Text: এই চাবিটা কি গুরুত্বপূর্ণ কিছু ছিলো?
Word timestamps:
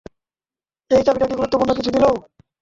এই 0.91 1.03
চাবিটা 1.05 1.25
কি 1.27 1.35
গুরুত্বপূর্ণ 1.35 1.71
কিছু 1.77 1.89
ছিলো? 1.95 2.09